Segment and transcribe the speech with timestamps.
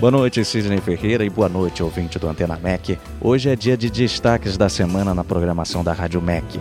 [0.00, 2.98] Boa noite, Sidney Ferreira, e boa noite, ouvinte do Antena MEC.
[3.20, 6.58] Hoje é dia de destaques da semana na programação da Rádio MEC.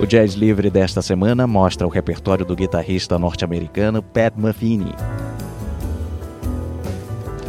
[0.00, 4.92] O Jazz Livre desta semana mostra o repertório do guitarrista norte-americano Pat Metheny.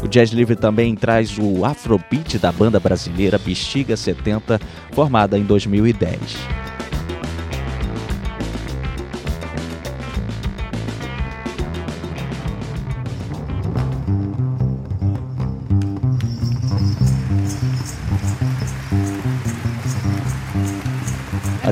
[0.03, 6.19] O Jazz Livre também traz o Afrobeat da banda brasileira Bexiga 70, formada em 2010.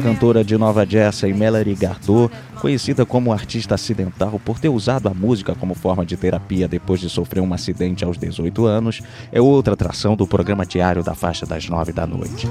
[0.02, 5.14] A cantora de Nova Jersey, Melanie Gardot, conhecida como artista acidental por ter usado a
[5.14, 9.76] música como forma de terapia depois de sofrer um acidente aos 18 anos, é outra
[9.76, 12.48] atração do programa diário da faixa das 9 da noite.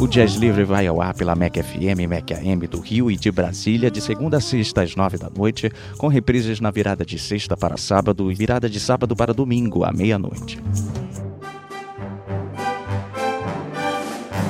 [0.00, 3.30] O Jazz Livre vai ao ar pela MEC FM, MEC AM do Rio e de
[3.30, 7.54] Brasília de segunda a sexta às nove da noite, com reprises na virada de sexta
[7.54, 10.58] para sábado e virada de sábado para domingo à meia-noite.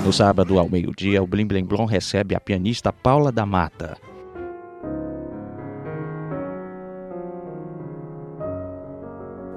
[0.09, 3.99] No sábado, ao meio-dia, o Blim Blim Blom recebe a pianista Paula da Mata.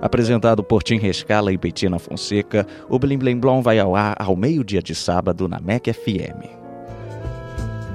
[0.01, 4.35] Apresentado por Tim Rescala e Bettina Fonseca, o Blim Blim Blom vai ao ar ao
[4.35, 6.70] meio-dia de sábado na MEC FM.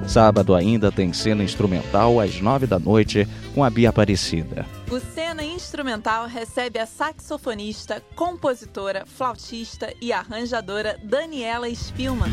[0.07, 4.65] Sábado ainda tem cena instrumental às nove da noite com a Bia Aparecida.
[4.89, 12.31] O Cena Instrumental recebe a saxofonista, compositora, flautista e arranjadora Daniela Spilman.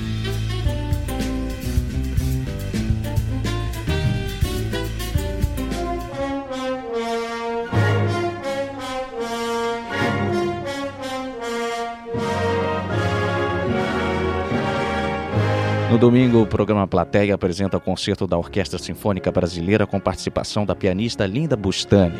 [15.94, 20.74] No domingo, o programa Plateia apresenta o concerto da Orquestra Sinfônica Brasileira com participação da
[20.74, 22.18] pianista Linda Bustani.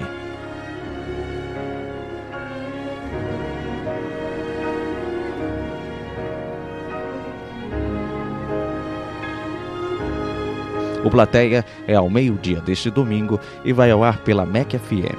[11.04, 15.18] O Plateia é ao meio-dia deste domingo e vai ao ar pela MEC FM.